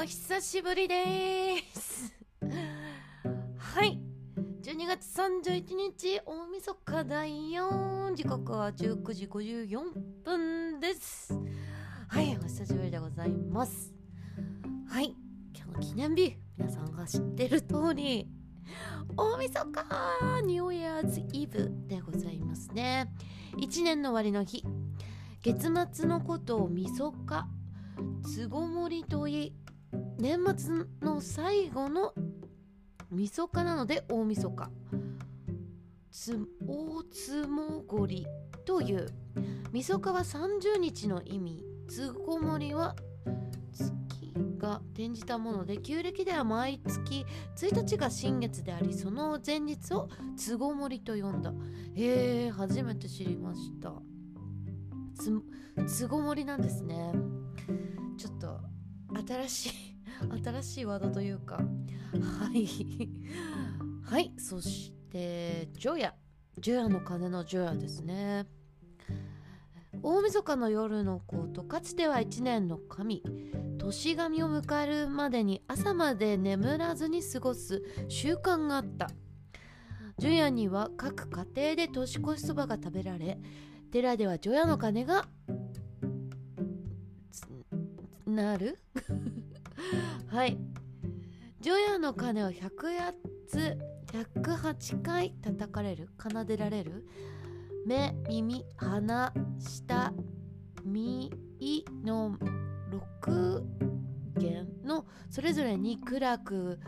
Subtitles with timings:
[0.00, 2.10] お久しぶりです。
[3.58, 4.00] はい。
[4.62, 8.10] 12月31日大晦日だよ。
[8.14, 9.78] 時刻は19時54
[10.24, 11.38] 分です。
[12.08, 13.92] はいお久しぶりでございます。
[14.88, 15.14] はい。
[15.54, 18.26] 今日の記念日皆さんが知ってる通り
[19.18, 19.84] 大晦日
[20.46, 23.12] ニューイヤーズイブでございますね。
[23.58, 24.64] 1年の終わりの日。
[25.42, 27.48] 月末のことをみそか
[28.22, 29.59] つごもりといい
[30.20, 32.12] 年末の最後の
[33.10, 34.70] みそかなので大みそか
[36.10, 38.26] つ大つもごり
[38.66, 39.08] という
[39.72, 41.64] みそかは30日の意味。
[41.88, 42.94] つごもりは
[43.72, 47.26] 月が転じたもので旧暦では毎月
[47.56, 51.52] 1日が新月でありその前日をつごもりと呼んだ。
[51.94, 53.92] へえ初めて知りました。
[55.16, 55.32] つ
[55.88, 57.12] つごもりなんですね。
[58.16, 58.60] ちょっと
[59.26, 59.89] 新しい
[60.42, 61.56] 新しいワードというか。
[61.56, 61.62] は
[62.54, 62.66] い。
[64.02, 64.32] はい。
[64.38, 66.14] そしてジョヤ。
[66.58, 68.46] ジョヤの鐘のジョヤですね。
[70.02, 73.22] 大晦日の夜のことかつては一年の神。
[73.78, 79.10] 年神を迎えるまでに朝まで眠らずに過ごす習慣があった。
[80.18, 83.38] 除夜には各家庭で年越しそばが食べられ
[83.90, 85.28] 寺では除夜の鐘が
[88.26, 88.78] なる？
[90.28, 90.58] はい。
[91.60, 93.12] 除夜の鐘を108
[93.46, 96.08] つ108回叩かれる。
[96.18, 97.06] 奏でられる。
[97.86, 100.12] 目耳鼻舌
[100.84, 101.30] 耳
[102.04, 102.36] の
[103.24, 103.64] 6
[104.38, 106.78] 弦のそれぞれに暗く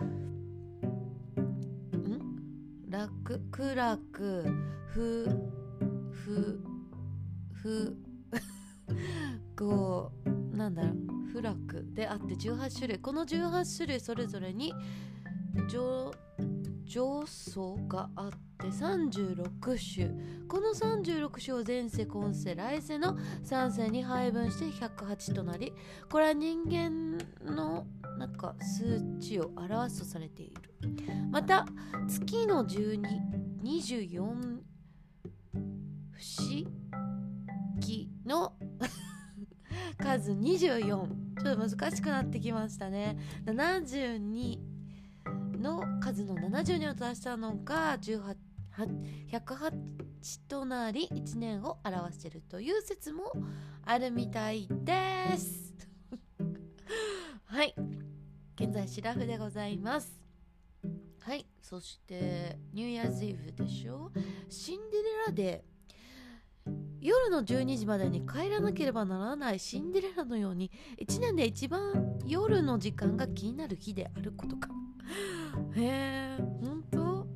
[1.96, 2.90] ん？
[2.90, 4.44] 楽暗く
[4.86, 5.28] ふ
[6.10, 6.60] ふ
[7.52, 7.96] ふ
[9.56, 12.98] こうなんだろうフラクであって18種類。
[12.98, 14.74] この18種類それぞれに
[15.68, 16.12] 上
[16.84, 20.46] 上層があって36種。
[20.46, 25.72] この36種を前世今世来世の3世に配分して108となり
[26.10, 27.86] これは人間の
[28.18, 30.60] なんか数値を表すとされている。
[31.30, 31.66] また
[32.06, 34.62] 月の1224
[36.12, 36.70] 不思
[37.78, 38.52] 議の
[40.02, 43.16] 数24ちょっと難しくなってきましたね。
[43.46, 44.58] 72
[45.60, 48.36] の数の72を足したのが108
[49.30, 49.72] 108
[50.48, 53.32] となり1年を表しているという説も
[53.84, 55.72] あるみたいです。
[57.44, 57.74] はい。
[58.56, 60.20] 現在シラフでございます。
[61.20, 61.46] はい。
[61.60, 64.10] そしてニューイヤーズイブでしょ。
[64.48, 65.71] シンデレラデー。
[67.02, 70.70] 夜の12時までに帰らなければならないシンデレラのように
[71.04, 74.68] 1年で一番夜の時間が気になる日であることか。
[75.74, 77.26] へえ本当？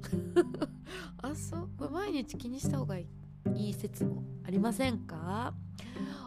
[1.29, 1.69] あそう。
[1.77, 3.09] こ毎日気にした方がい
[3.55, 5.53] い説もありませんか？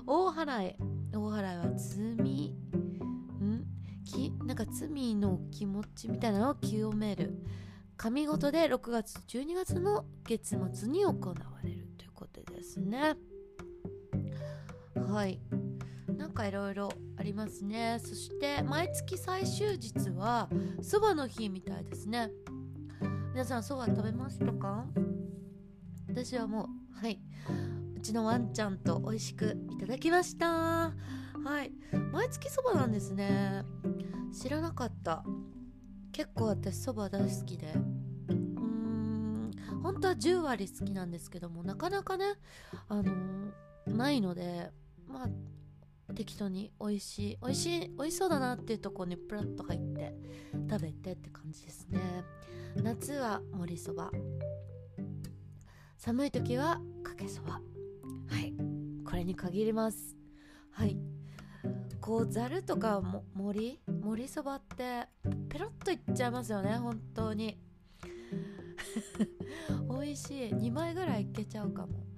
[0.05, 0.75] 大払い。
[1.13, 2.49] 大払いは罪。
[2.51, 3.65] ん？
[4.03, 7.41] きなんか罪の気持ちみたいなのを清める。
[7.95, 13.15] 神事で6月12月の月末に行われるということですね。
[14.95, 15.39] はい。
[16.17, 17.99] なんかいろいろありますね。
[17.99, 20.49] そして毎月最終日は
[20.81, 22.31] そばの日みたいですね。
[23.31, 24.85] 皆さんそば食べましたか？
[26.07, 27.21] 私はもうはい。
[27.95, 30.47] うちのワンちゃんと美味しくいただきました。
[30.47, 30.93] は
[31.63, 31.71] い。
[32.11, 33.63] 毎月そばなんですね。
[34.33, 35.23] 知らなかった。
[36.11, 37.73] 結構私そば大好きで。
[38.27, 39.51] うーん。
[39.81, 42.25] 本当は10割好きなんですけどもなかなかね
[42.89, 43.51] あのー、
[43.89, 44.71] ないので
[45.07, 50.13] まあ適当に美味しい美味しい美味しそうだなっていうとこにプラッと入って
[50.69, 51.99] 食べてって感じですね。
[52.75, 54.11] 夏は盛りそば。
[55.97, 57.53] 寒い時はかけそば。
[57.53, 57.59] は
[58.39, 58.53] い。
[59.05, 60.15] これに限ります。
[60.71, 60.97] はい。
[61.99, 65.07] こうざるとかも盛り盛りそばって
[65.49, 66.77] ペロッといっちゃいますよね。
[66.77, 67.59] 本当に。
[69.89, 70.53] 美味しい。
[70.53, 72.08] 2枚ぐらいいけちゃうかも。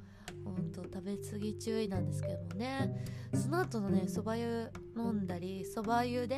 [0.44, 3.06] ほんと食べ過ぎ注意なんですけどもね。
[3.34, 6.38] その後のねそば湯飲んだりそば湯で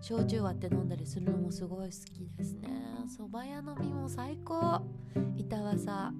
[0.00, 2.68] 焼酎割って飲んだりするのもすごい好きですね。
[3.16, 4.80] そば屋飲みも最高。
[5.36, 6.12] 板わさ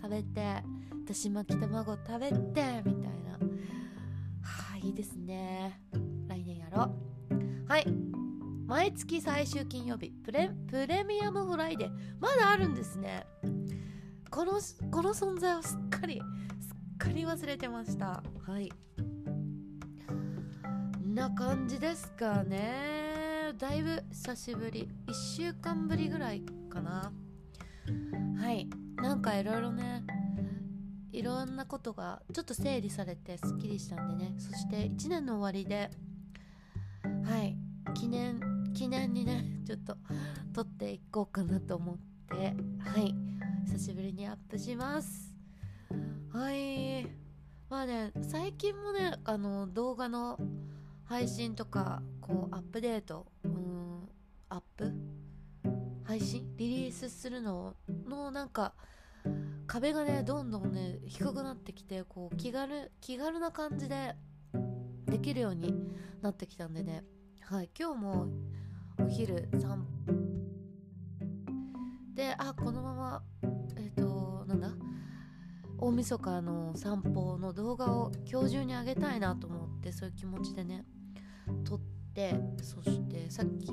[0.00, 0.62] 食べて
[1.04, 3.32] だし巻き卵食べてみたいな。
[4.42, 5.80] はあいいですね。
[6.28, 7.68] 来年やろう。
[7.68, 7.86] はい。
[8.66, 10.10] 毎月最終金曜日。
[10.24, 11.90] プレプレミアムフライデー。
[12.20, 13.26] まだあるんですね。
[14.30, 14.52] この
[14.92, 16.22] この存在をすっかり
[16.60, 18.22] すっかり忘れてました。
[18.46, 18.70] はい。
[21.04, 23.52] な感じですかね。
[23.58, 24.88] だいぶ久しぶり。
[25.08, 27.12] 1週間ぶりぐらいかな。
[28.40, 28.68] はい。
[28.96, 30.04] なんかいろいろね
[31.10, 34.34] いろんなことがちょっと整理されてすっきりしたんでね。
[34.38, 35.90] そして1年の終わりで
[37.02, 37.56] はい。
[37.94, 38.40] 記念
[38.74, 39.96] 記念にねちょっと
[40.54, 41.96] 撮っていこうかなと思っ
[42.28, 42.54] て。
[42.78, 43.12] はい。
[43.12, 43.39] 久
[43.80, 45.34] しぶりにアップします。
[46.34, 47.06] はい。
[47.70, 50.38] まあね最近もねあの動画の
[51.04, 54.08] 配信とかこうアップデートうん
[54.50, 54.92] アップ？
[56.04, 56.54] 配信？
[56.58, 57.74] リリースするの
[58.06, 58.74] のなんか
[59.66, 64.14] 壁がねどんどんね低くなってきてこう気軽気軽な感じで
[65.06, 65.72] できるように
[66.20, 67.02] なってきたんでね。
[67.40, 67.70] はい。
[67.78, 68.28] 今日も
[68.98, 70.12] お昼散歩
[72.12, 73.22] であこのまま、
[74.50, 74.70] なんだ？
[75.78, 80.84] 大晦日の散歩の動画を今日中にあげたいなと思ってそういう気持ちでね
[81.64, 81.80] 撮っ
[82.14, 83.70] てそしてさっき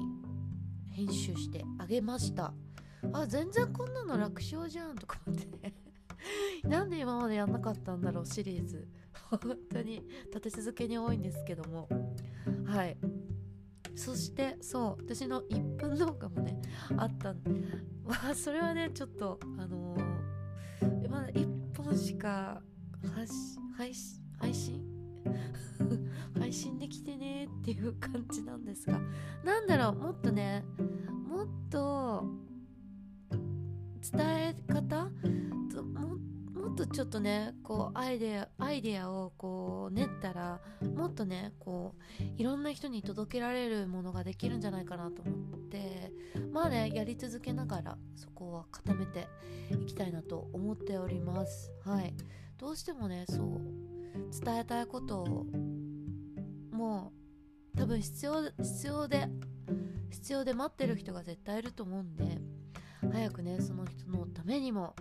[0.91, 2.53] 編集してあげました。
[3.13, 5.73] あ全然こんなの楽勝じゃんとか思ってね。
[6.63, 8.87] なんで今までやんなかったんだろうシリーズ。
[9.29, 11.89] 本当に立て続けに多いんですけども。
[12.65, 12.97] はい。
[13.95, 16.61] そしてそう私の1分動画もね
[16.97, 17.43] あったん。
[17.43, 17.51] で
[18.05, 20.06] まあそれはねちょっとあのー、
[22.17, 22.61] か
[23.15, 23.33] 発
[23.77, 24.81] 配信配信？
[26.39, 28.99] 配信できてねっていう感じなんですが。
[29.43, 30.63] なんだろうもっとね
[31.27, 32.23] もっと
[34.11, 35.05] 伝え方？
[35.05, 36.16] もっ
[36.77, 40.61] とちょっとねこうアイデアアイデアをこう練ったら
[40.95, 46.11] もっとねこういろんな人に届けられるものができるんじゃないかなと思って
[46.53, 49.27] まあねやり続けながらそこは固めて
[49.71, 51.71] いきたいなと思っております。
[51.83, 52.13] はい。
[52.57, 53.61] どうしてもねそう
[54.43, 55.45] 伝えたいことを
[56.71, 57.11] も
[57.73, 59.27] う多分必要必要で
[60.09, 62.39] 必要で待ってる人が絶対いると思うんで
[63.11, 64.95] 早くねその人のためにも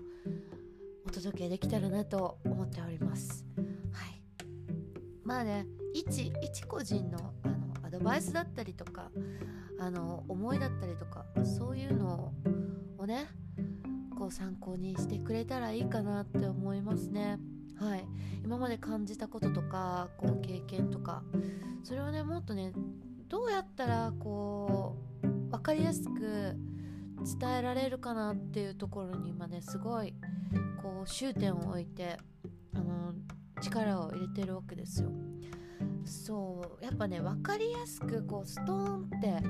[1.16, 3.46] 届けできたらなと思っております。
[3.90, 4.20] はい。
[5.24, 9.10] まあね一一個人のあのアドバイスだったりとか
[9.80, 12.34] あの思いだったりとかそういうの
[12.98, 13.28] をね
[14.14, 17.38] こう参考にしてくれたらいいかなって思いますね。
[17.80, 18.04] はい。
[18.44, 21.22] 今まで感じたこととかこう経験とか
[21.82, 22.74] それをねもっとね
[23.28, 26.54] どうやったらこう分かりやすく
[27.40, 30.14] 伝えられるかなっていうところに今ねすごい
[31.06, 32.19] う終点を置いて
[32.75, 33.14] あの
[33.61, 35.11] 力を入れてるわけですよ。
[36.05, 39.43] そうやっぱね分かりやすくこうストーンって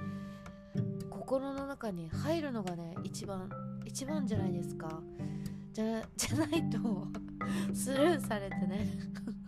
[1.11, 3.50] 心の中に入るのがね一番
[3.85, 5.03] 一番じゃないですか。
[5.73, 6.79] じゃじゃないと
[7.75, 8.99] スルーされてね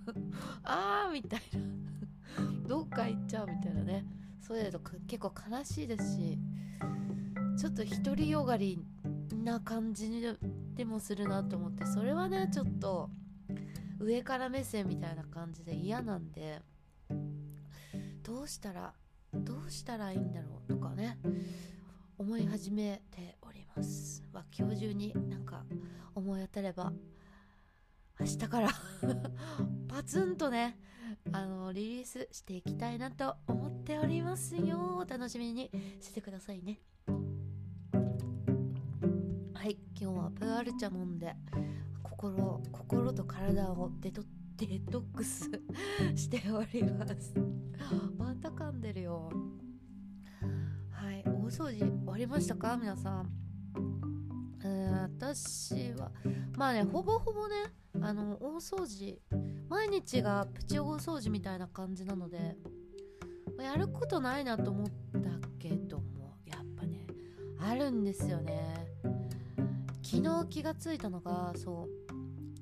[0.65, 4.05] あーみたいなどっか行っちゃうみたいなね。
[4.41, 6.39] そういうと結構悲しいですし
[7.59, 8.83] ちょっと独りよがり
[9.45, 10.09] な感じ
[10.79, 13.11] でもするなと思ってそれはねちょっと
[13.99, 16.61] 上から目線みたいな感じで嫌なんで
[18.23, 18.95] どうしたら
[19.35, 21.19] どうしたらいいんだろうとかね
[22.17, 24.23] 思い始めております。
[24.33, 25.65] まあ、今日中になんか
[26.15, 26.93] 思い当たれば
[28.21, 28.69] 明日から
[29.89, 30.79] パツンとね
[31.33, 36.81] あのリリースしていきたいなと思っておりますよお楽しみにしてくださいね。
[39.69, 41.37] はい今日はプール茶飲んで
[42.03, 44.23] 心心と体をデト
[44.57, 45.45] デトックス
[46.17, 47.35] しております。
[48.17, 49.31] また噛んでるよ。
[50.91, 52.79] はい大掃除終わりましたか？
[52.79, 53.31] 皆さん、
[55.21, 56.13] 私は
[56.57, 57.55] まあねほぼほぼね
[58.01, 59.21] あの大掃除
[59.69, 62.57] 毎日がプチ大掃除みたいな感じなので
[63.61, 67.07] やることないなと思ったけどもやっぱね
[67.59, 68.88] あるんですよね。
[70.11, 71.87] 昨日気がついたのがそ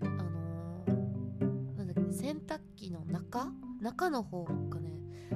[0.00, 3.52] うあのー、なんだっけ洗濯機の中？
[3.80, 4.90] 中の方がね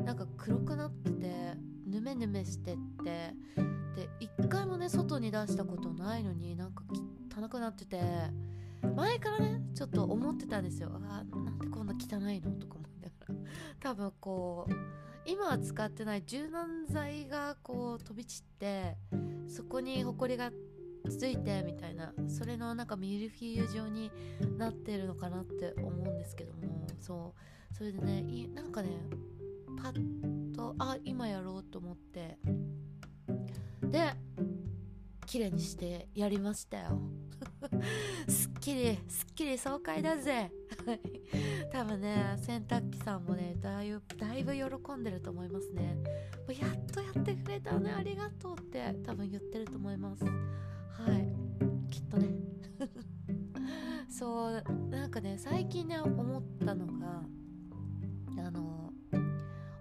[0.05, 1.55] なんか黒くなってて
[1.87, 3.33] ヌメヌメしてって
[3.95, 6.83] で一回もね外に出したことないのになんか
[7.33, 8.01] 汚くなってて
[8.97, 10.91] 前からねちょっと思ってたんですよ。
[10.93, 12.51] あなんでこんな汚いの？
[12.59, 13.35] とか思いながら。
[13.79, 14.73] 多分こう
[15.27, 18.97] 今は使ってない柔軟剤がこう飛び散って
[19.47, 20.51] そこにホコリが
[21.11, 24.11] ついてみたいなそれのなんかミルフィーユ状に
[24.59, 26.87] なってるのかなって思うんですけども。
[27.01, 27.35] そ
[27.73, 27.75] う。
[27.75, 28.89] それでねなんかね
[29.83, 32.39] パッとあ今やろうと思って。
[33.83, 34.15] で
[35.27, 36.99] 綺麗にしてやりましたよ。
[38.29, 40.51] すっきりすっきり爽快だぜ。
[41.71, 45.95] 多分ね洗濯機さんもねだいぶだいぶ喜んでると思いますね。
[45.95, 50.25] もうやっとやってくれたねありがとうって多分言ってると思います。
[51.07, 51.91] はい。
[51.91, 52.29] きっとね。
[54.09, 57.23] そうなんかね最近ね思ったのが
[58.39, 58.93] あの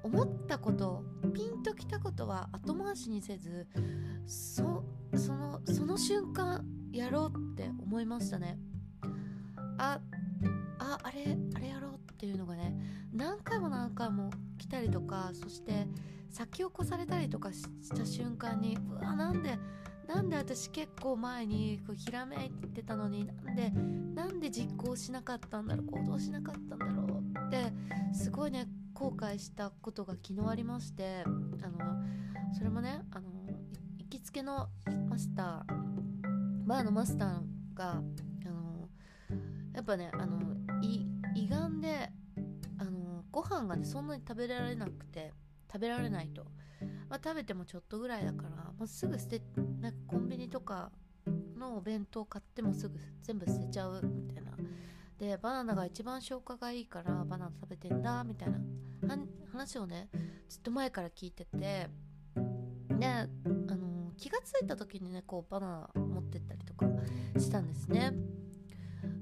[0.04, 3.68] 思ったことピンときたことは後回しにせず
[4.26, 4.84] そ
[5.16, 8.58] そのその瞬間やろうって思いましたね。
[9.78, 10.00] あ
[10.80, 12.76] ああれあれやろうっていうのがね
[13.14, 15.88] 何回も何回も来たりとかそして
[16.30, 17.64] 先を越されたりとかし
[17.96, 19.58] た瞬間にうわなんで
[20.10, 23.70] なんで私結構前にこうひらめいてたのになんで
[24.16, 27.72] なんで実行しなかったんだろう行動しなかったんだろうって
[28.12, 31.78] すごいね後悔したことが昨日ありましてあの
[32.58, 33.30] それもねあの
[34.00, 34.70] 行きつけの
[35.08, 37.96] マスターバーのマスターがあ
[38.50, 38.90] の
[39.76, 40.40] やっぱねあの
[41.36, 42.10] 胃がんで
[42.80, 45.34] あのご飯がねそんなに食べられなくて
[45.72, 46.46] 食べられないと、
[47.10, 49.40] まあ、食べてもちょっとぐらいだから、まあ、すぐ捨て
[49.80, 50.92] なんかコンビニとか
[51.58, 54.52] のお弁当買ってもすぐ全部捨てちゃうみたいな。
[55.18, 58.60] でバナナが一番消化がいいからバナナ食べてんだみたいな。
[59.52, 60.10] 話をね
[60.48, 61.90] ずっと前から聞いてて。
[63.00, 63.28] であ
[63.76, 66.86] の気が付いた時にねこうバナナ持ってったりとか
[67.38, 68.14] したんですね。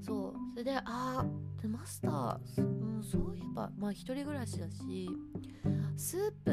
[0.02, 0.34] そう。
[0.54, 1.26] それでああ
[1.68, 5.10] マスター、うん、そういえばまあ一人暮らしだし
[5.96, 6.52] スープ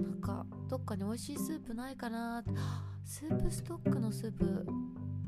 [0.00, 2.42] なんかどっかに美味しいスープないかな
[3.04, 4.66] スープストックのスープ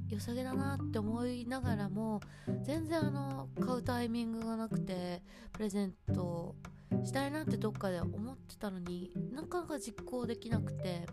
[0.08, 2.20] 良さげだなって思いながらも
[2.62, 6.56] 全然あの買うタイミングがなくてプレゼント
[7.04, 11.06] したいなってどっかで思ってたのになかなか実行できなくて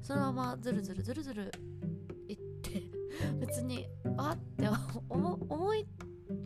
[0.00, 1.52] そのままズルズルズルズル
[2.28, 2.82] いって
[3.38, 4.68] 別にあって
[5.08, 5.86] 思思い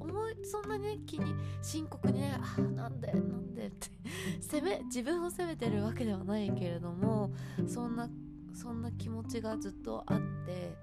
[0.00, 3.88] 思いそんなにね気に深刻にねあなんでなんでって
[4.40, 7.32] 責め自分を責めてるわけではないけれども
[7.66, 8.08] そんな
[8.54, 10.76] そんな気持ちがずっとあって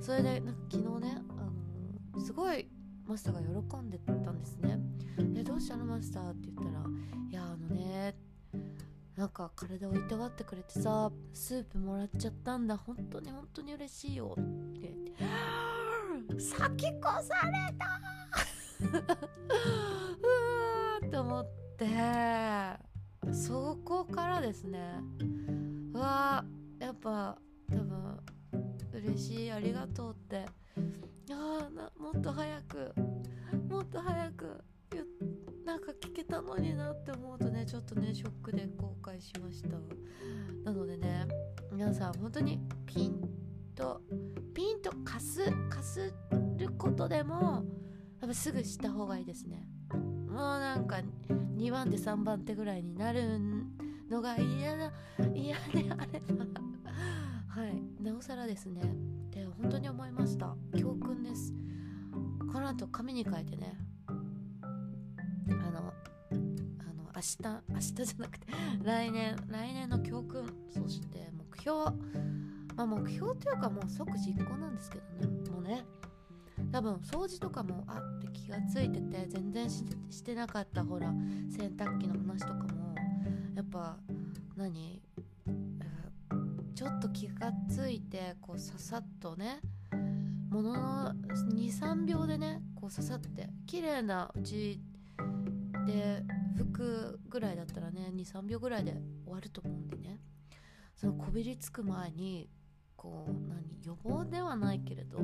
[0.00, 2.66] それでなんか昨日ね、あの、すごい
[3.06, 4.78] マスターが喜んでたんですね。
[5.34, 6.30] でどうしたのマスター？
[6.30, 6.84] って言ったら
[7.30, 8.14] いやあのね
[9.16, 12.76] なんか体をいたわってくれてさスープもらっちゃったんだ。
[12.76, 15.12] 本当に本当に嬉しいよって言って。
[16.38, 18.07] 先越された
[18.86, 21.86] うーって思って
[23.32, 25.00] そこからですね。
[25.92, 26.44] うわ
[26.78, 27.38] やっぱ
[27.70, 28.20] 多分
[28.92, 30.46] 嬉しいありがとうって。
[31.30, 32.94] あなもっと早く
[33.68, 34.64] もっと早く
[35.64, 39.76] なんか聞けたのになって思うとねちょっとねショックで後悔しました
[40.64, 41.26] なのでね
[41.70, 43.20] 皆さん本当にピン
[43.74, 44.00] と
[44.54, 46.12] ピンと貸す貸す
[46.56, 47.64] ることでも
[48.20, 49.66] やっぱすぐした方がいいですね。
[49.92, 51.00] もうなんか
[51.56, 53.40] 2番手3番手ぐらいになる
[54.10, 54.92] のが嫌だ
[55.34, 56.46] 嫌であれば。
[57.48, 58.02] はい。
[58.02, 58.82] なおさらですね。
[58.82, 60.56] って本当に思いました。
[60.76, 61.54] 教訓です。
[62.52, 63.78] この後紙に書いてね。
[64.08, 64.12] あ
[65.70, 66.34] のあ
[66.94, 68.46] の明日明日じゃなくて
[68.82, 70.44] 来年来年の教訓。
[70.70, 71.76] そして目標。
[72.76, 75.50] まあ目標というかもう即実行なんですけどね。
[75.50, 75.84] もうね。
[76.78, 81.08] 多分掃除とかもあって気がついてて全然してなかったほら
[81.50, 82.94] 洗濯機の話とかも
[83.56, 83.96] やっぱ
[84.56, 85.02] 何？
[86.76, 89.58] ちょっと気がついてこうささっとね
[90.50, 91.14] ものの
[91.52, 94.80] 23秒でねこうささって綺麗なうち
[95.84, 96.22] で
[96.56, 98.92] 服ぐらいだったらね23秒ぐらいで
[99.24, 100.20] 終わると思うんでね。
[100.94, 102.48] そのこびりつく前に
[102.94, 103.64] こう何？
[103.84, 105.18] 予防ではないけれど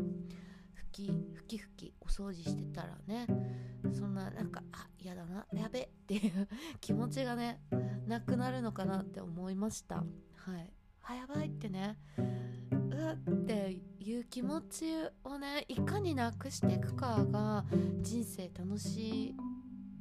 [0.95, 3.27] きふきふきお掃除してたらね
[3.93, 6.49] そんななんかあ嫌だなやべっていう
[6.81, 7.61] 気持ちがね
[8.07, 10.05] なくなるのかなって思いました。
[10.35, 10.73] はい。
[11.03, 11.99] あやばいってね。
[12.17, 14.85] うわっていう気持ち
[15.25, 17.65] をねいかになくしていくかが
[18.01, 19.35] 人生楽し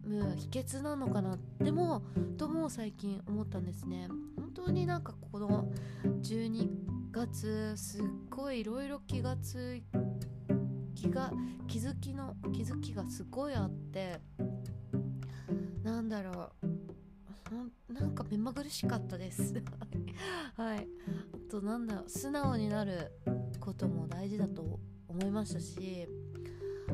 [0.03, 2.03] む秘訣なのかなでも
[2.37, 4.07] とも最近思ったんですね。
[4.37, 5.71] 本当になんかこの
[6.21, 6.69] 12
[7.11, 10.02] 月すっごいいろいろ気がついて
[10.95, 11.31] 気が
[11.67, 14.19] 気づきの気づきがすごいあって
[15.83, 17.93] なんだろう。
[17.93, 19.53] なんか目まぐるしかったです。
[20.57, 20.87] はい。
[21.33, 23.11] あとなんだ素直になる
[23.59, 26.07] ことも大事だと思いましたし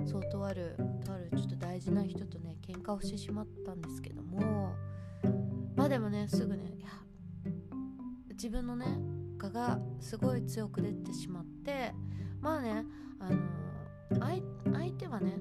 [0.06, 0.76] そうとある
[1.06, 4.74] とあるちょっと大事な人とね喧嘩をしてしまったんですけども
[5.76, 6.90] まあでもねすぐねいや
[8.32, 8.86] 自分のね
[9.42, 11.94] 我がすごい強く出てしまって
[12.42, 12.86] まあね
[13.20, 13.38] あの
[14.18, 15.38] 相手はね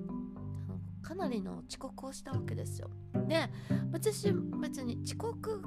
[1.02, 2.90] かなりの遅刻をしたわけですよ。
[3.26, 3.48] で
[3.92, 5.62] 私別に遅刻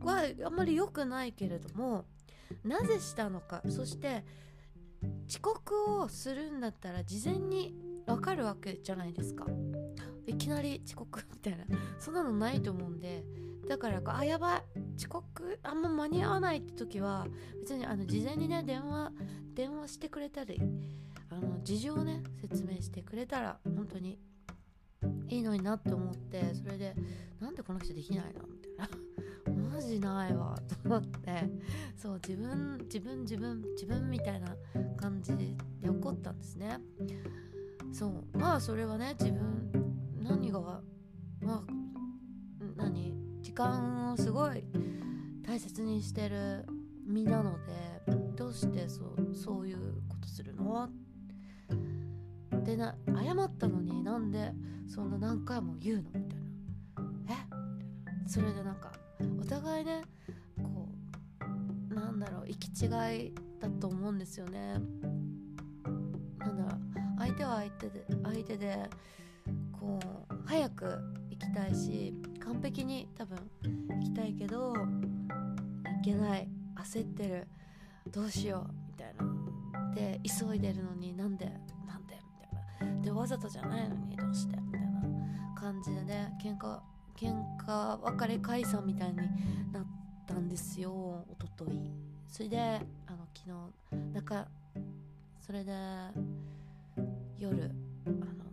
[0.00, 2.06] はあんまり良くないけれども
[2.64, 4.24] なぜしたのかそして
[5.28, 7.74] 遅刻をするんだったら事前に
[8.06, 9.46] 分かるわけじゃないですか。
[10.26, 11.64] いきなり遅刻みたいな。
[11.98, 13.24] そんなのないと思うんで
[13.68, 14.62] だからあやばい
[14.96, 17.26] 遅刻あんま間に合わないって時は
[17.60, 19.12] 別にあの事前にね電話
[19.54, 20.60] 電話してくれたり
[21.40, 24.18] の事情をね説明してくれたら本当に
[25.28, 26.94] いいのになって思ってそれで
[27.40, 29.10] なんでこの人できないのみたいな
[29.74, 31.48] マジないわと思って。
[31.96, 34.54] そう自分自分自分自分みたいな
[34.96, 35.56] 感じで
[35.88, 36.78] 怒ったんですね。
[37.92, 38.38] そう。
[38.38, 39.70] まあそれはね自分
[40.22, 40.82] 何がま
[41.48, 41.64] あ
[42.76, 44.64] 何時間をすごい
[45.42, 46.66] 大切にしてる
[47.06, 50.88] 身なのでどうしてそうそういうことするの？
[52.62, 54.52] でな謝ったのになんで
[54.88, 56.02] そんな何回も言うの？
[56.02, 57.34] みたいな。
[58.26, 58.28] え？
[58.28, 58.92] それでなんか
[59.40, 60.02] お互いね
[60.58, 60.88] こ
[61.90, 62.86] うなんだろう行き違
[63.26, 64.74] いだと思うんですよね。
[66.38, 66.80] なんだろう
[67.18, 68.90] 相手は相手で相手で
[69.72, 69.98] こ
[70.30, 70.84] う早く
[71.30, 73.38] 行きたいし完璧に多分
[73.88, 74.86] 行きたいけど行
[76.04, 77.48] けない焦ってる
[78.10, 79.24] どうしようみたいな。
[79.94, 81.52] で急いでるのになんで？
[83.02, 85.02] でわざとじゃないのにどうしてみたいな
[85.54, 86.80] 感じでね喧嘩
[87.16, 89.16] 喧嘩別れ解散みたいに
[89.72, 89.86] なっ
[90.26, 91.80] たんですよおととい。
[92.28, 92.58] それで
[93.06, 93.50] あの昨
[93.90, 94.46] 日なんか
[95.40, 95.72] それで
[97.38, 97.70] 夜
[98.06, 98.44] あの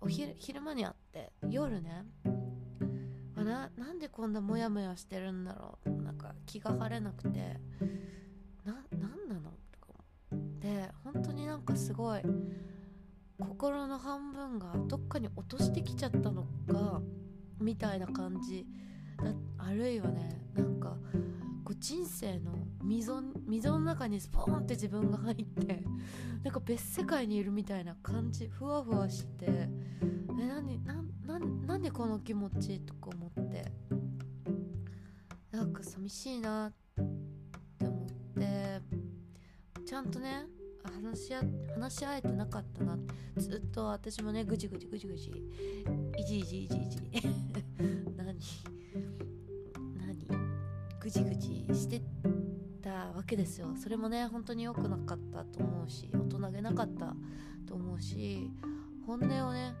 [0.00, 2.04] お昼昼間に会って夜ね
[3.36, 5.90] ななんでこんなモヤモヤしてるんだろう。
[6.02, 7.60] なんか気が晴れなくて
[8.64, 8.78] なな
[9.28, 9.50] なの？
[9.70, 9.94] とか
[10.60, 12.22] で本当になんかすごい
[13.48, 17.00] 心の半分がどっかに落としてきちゃったのか
[17.60, 18.66] みたいな感じ。
[19.58, 20.96] あるいはねなんか
[21.64, 22.52] こう人生の
[22.82, 25.82] 溝溝の中にスポーンって自分が入って
[26.42, 28.48] なんか別世界にいるみたいな感じ。
[28.48, 29.68] ふわふわしてえ
[30.28, 30.94] 何な
[31.26, 33.72] ななんでこの気持ちとか思って。
[35.54, 36.72] なんか寂しいなっ
[37.78, 38.80] て思って
[39.86, 40.46] ちゃんとね
[41.04, 41.42] 話し合
[41.74, 42.98] 話し合えてなかったな。
[43.36, 45.30] ずっと私もねぐじぐじぐじぐじ。
[46.18, 46.98] いじいじいじいじ。
[48.16, 48.38] 何？
[49.98, 50.26] 何？
[50.98, 52.00] ぐじぐじして
[52.80, 53.76] たわけですよ。
[53.76, 57.14] それもね本当に良くなかったと思うし大人げなかった
[57.66, 58.50] と思うし
[59.06, 59.74] 本音をね、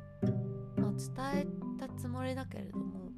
[0.76, 1.46] まあ、伝え
[1.80, 3.10] たつもりだけれども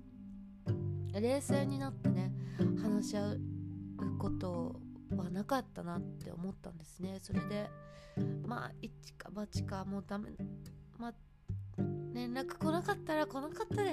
[1.13, 2.33] 冷静になってね
[2.81, 3.41] 話し合う
[4.19, 4.81] こと
[5.17, 7.19] はなかったなって思ったんですね。
[7.21, 7.69] それで
[8.57, 10.31] まあ一か八かもうダメ
[10.99, 11.13] まあ
[12.15, 13.91] 連絡来なかったら来なかったで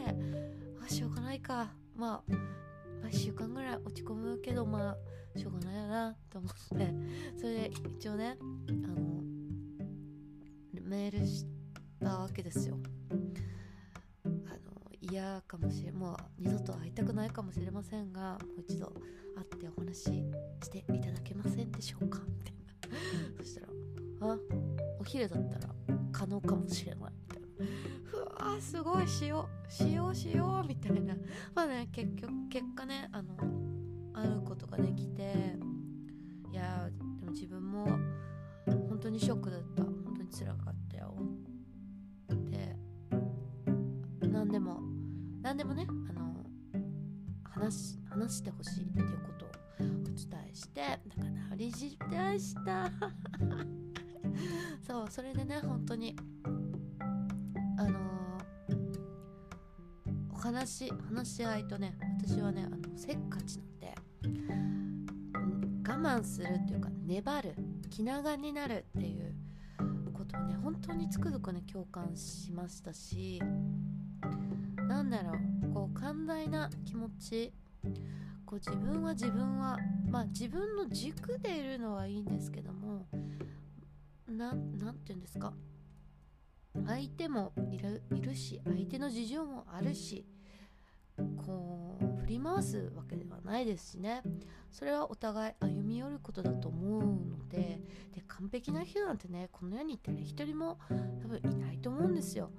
[0.81, 1.67] あしょうがないか。
[1.97, 4.95] まあ、まあ、1週間ぐらい落ち込むけどま
[5.35, 6.93] あしょうがないよなと思って。
[7.35, 9.21] それで一応ねあの
[10.81, 11.45] メールし
[12.01, 12.77] たわけですよ。
[14.23, 18.93] あの嫌かもしれもう二度と会いたくないかもしれませんがもう一度
[19.35, 20.03] 会ってお話し
[20.63, 22.21] していただけませんでしょうか？
[22.25, 23.37] みたいな。
[23.39, 23.82] そしたら
[24.31, 24.37] あ
[24.99, 25.73] お昼だったら
[26.11, 27.13] 可能かもしれない。
[27.29, 27.47] みたいな。
[28.13, 29.71] うわーすごいしよう。
[29.71, 31.15] しようしようみたいな。
[31.53, 33.35] まあね結局結果ねあの
[34.13, 35.57] 会うことができて
[36.51, 37.85] いやでも自分も
[38.65, 39.83] 本当にショックだった。
[39.83, 41.15] 本当につらかったよ。
[42.49, 42.75] で
[44.21, 44.81] 何でも
[45.41, 46.45] 何でもねあの
[47.43, 50.15] 話話してほしいっていうことをお伝
[50.51, 52.91] えしてだからなりしたした。
[55.09, 56.15] それでね本当に
[57.77, 63.95] あのー、お話話し合いとね私はねあのせっかちなんで
[65.87, 67.55] 我慢するっていうか粘る
[67.89, 69.33] 気長になるっていう
[70.13, 73.41] ことをね本当につくづくね共感しましたし
[74.87, 75.33] なんだろ
[75.69, 77.53] うこう寛大な気持ち
[78.45, 79.77] こう自分は自分は
[80.09, 83.05] まあ自分の軸でいるのはいいんですけども
[84.37, 85.53] ななんて言うんですか？
[86.85, 90.25] 相手もいるいるし相手の事情もあるし
[91.45, 94.23] こう振り回すわけではないですしね。
[94.71, 97.79] それはお互い歩み寄ることだと思うので
[98.15, 100.79] で完璧な人なんてねこの世にいてね一人も
[101.21, 102.49] 多分いないと思うんですよ。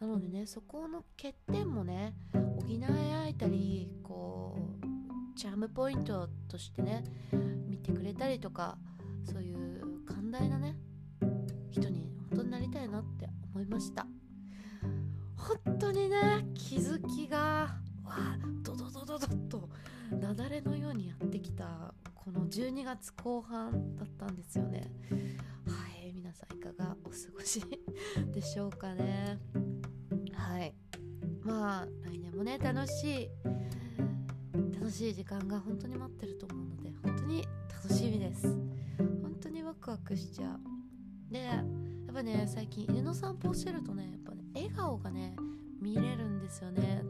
[0.00, 7.04] なのでねそこの欠点もね補い合えたりこうチャームポイントとしてね
[7.66, 8.76] 見てくれたりとか
[9.24, 10.76] そういう寛大なね
[11.72, 14.06] 人に本当になりたいなって思いました。
[15.36, 19.68] 本当にね気づきがわドドドドドッと
[20.12, 24.92] 雪崩のようにやってきたこの12月後半だったんですよね。
[25.66, 27.62] はい皆さんいかがお過ごし
[28.32, 29.38] でしょうかね。
[30.32, 30.74] はい。
[31.42, 33.30] まあ来年もね楽しい
[34.74, 38.46] 楽しい時間が本当に待ってると思うので本当に楽しみです。
[39.22, 40.71] 本当にワクワクしちゃう。
[41.32, 41.62] でや
[42.10, 45.34] っぱね最近犬の散歩をしてるとねやっぱね笑顔がね
[45.80, 47.02] 見れるんですよね。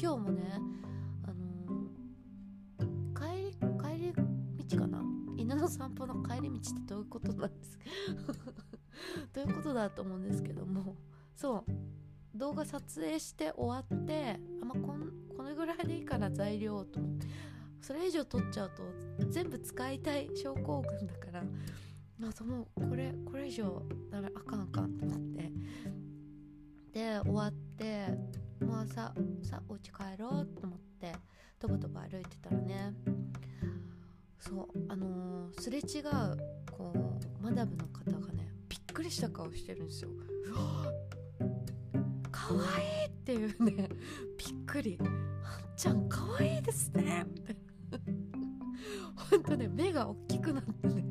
[0.00, 0.60] 今日もね
[1.24, 3.56] あのー、帰り
[4.00, 4.12] 帰り
[4.68, 5.02] 道かな？
[5.36, 7.84] 犬の散歩の帰り道ってどういうことなんですか？
[9.32, 10.96] どういうことだと思うんですけども。
[11.34, 12.38] そう。
[12.38, 17.26] 動画撮影して終わってあ、ま、こんこのぐらいでいいかな材料と思って。
[17.80, 18.82] それ以上取っちゃうと
[19.30, 21.44] 全部使いたい症候群だから。
[22.22, 25.52] まあもうこれこれ以上ダメあかんあかんと思って。
[26.92, 28.06] で終わって
[28.64, 31.12] もうささお家帰ろうと思って
[31.58, 32.94] とぼとぼ歩いてたらね。
[34.38, 36.36] そうあのー、すれ違う
[36.70, 40.10] こうマダムの方がねびっくりした顔してるんですよ。
[40.46, 40.92] うわ
[42.30, 43.88] 可愛いっていうね。
[44.38, 44.96] びっくり。
[45.00, 45.08] あん
[45.76, 47.24] ちゃん可愛いいですね。
[47.28, 47.56] みたい
[47.90, 47.98] な
[49.16, 51.04] ほんとね目が大きくなってね。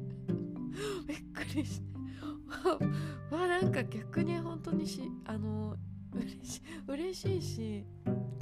[1.55, 1.91] りして
[3.29, 5.75] まあなんか逆に本当にしあの
[6.13, 7.85] 嬉し嬉しいし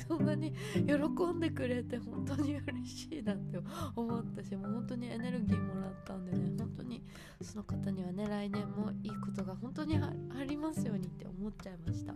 [0.08, 0.54] そんなに
[0.88, 0.96] 喜
[1.32, 3.60] んでくれて本当に嬉しいなって
[3.96, 7.04] 思ったしもう本当にエネルギーもらったんでね本当に
[7.42, 10.12] その方にはね来年もいいことが本当にあ
[10.44, 12.14] りますようにって思っちゃいました。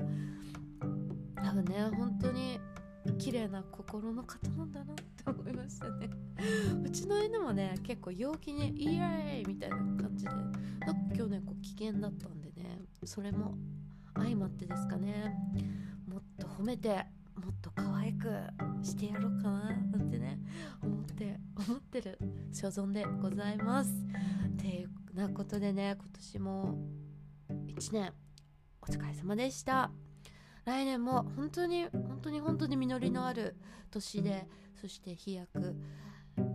[1.43, 2.60] 多分ね本当に
[3.17, 6.09] 綺麗な心の方なんだなって思いましたね。
[6.83, 10.59] うちの犬もね結構陽気に「イエーイ!」みたいな感じでなんか
[11.15, 13.55] 今日ねこう危険だったんでねそれも
[14.15, 15.35] 相まってですかね。
[16.07, 18.29] もっと褒めてもっと可愛く
[18.83, 20.39] してやろうかななんてね
[20.81, 22.19] 思って思ってる
[22.51, 23.91] 所存でございます。
[24.57, 26.77] ていうなことでね今年も
[27.49, 28.13] 1年
[28.81, 29.91] お疲れ様でした。
[30.65, 33.56] 来年も本当に本当に本当に実りのある
[33.91, 34.47] 年で
[34.80, 35.76] そして飛躍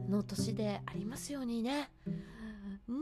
[0.08, 1.90] の年でありますようにね。
[2.88, 2.98] ね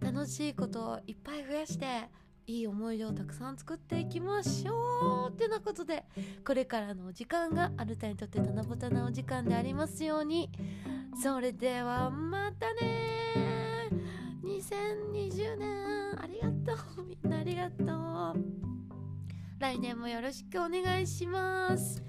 [0.00, 2.08] 楽しいことをいっぱい増やして
[2.46, 6.04] いい思い出をたくさん作っていきましょうってなことで
[6.46, 10.50] これからのお時間があなたにとって七夕なお時間でありますように。
[11.22, 13.90] それではまたね。
[14.44, 17.04] 2020年ありがとう。
[17.04, 17.84] みんなありがと
[18.38, 18.77] う。
[19.58, 22.00] 来年もよろしくお願いします。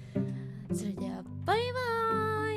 [0.72, 2.49] それではバイバーイ。